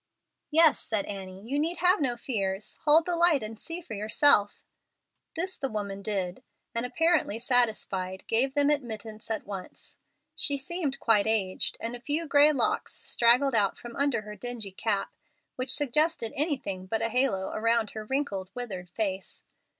"Yes," 0.49 0.79
said 0.79 1.05
Annie, 1.05 1.43
"you 1.47 1.59
need 1.59 1.77
have 1.77 2.01
no 2.01 2.17
fears. 2.17 2.75
Hold 2.85 3.05
the 3.05 3.15
light, 3.15 3.43
and 3.43 3.59
see 3.59 3.81
for 3.81 3.93
yourself." 3.93 4.63
This 5.35 5.55
the 5.57 5.69
woman 5.69 6.01
did, 6.01 6.41
and, 6.73 6.87
apparently 6.87 7.37
satisfied, 7.37 8.25
gave 8.25 8.55
them 8.55 8.71
admittance 8.71 9.29
at 9.29 9.45
once. 9.45 9.97
She 10.35 10.57
seemed 10.57 10.99
quite 10.99 11.27
aged, 11.27 11.77
and 11.79 11.95
a 11.95 11.99
few 11.99 12.27
gray 12.27 12.51
locks 12.51 12.95
straggled 12.95 13.53
out 13.53 13.77
from 13.77 13.95
under 13.95 14.23
her 14.23 14.35
dingy 14.35 14.71
cap, 14.71 15.13
which 15.55 15.69
suggested 15.71 16.33
anything 16.35 16.87
but 16.87 17.03
a 17.03 17.09
halo 17.09 17.49
around 17.51 17.91
her 17.91 18.03
wrinkled, 18.03 18.49
withered 18.55 18.89
face. 18.89 19.43